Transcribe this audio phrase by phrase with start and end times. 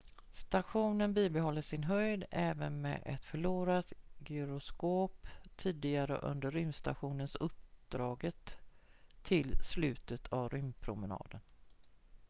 [0.31, 8.57] stationen bibehåller sin höjd även med ett förlorat gyroskop tidigare under rymdstations-uppdraget
[9.23, 11.39] tills slutet av rymdpromenaden